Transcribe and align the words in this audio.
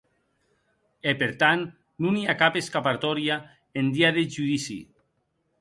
E 1.11 1.13
per 1.19 1.27
tant, 1.43 1.61
non 2.07 2.17
i 2.21 2.25
a 2.33 2.37
cap 2.41 2.57
escapatòria 2.63 3.39
en 3.83 3.93
dia 3.99 4.13
deth 4.17 4.37
Judici. 4.39 4.83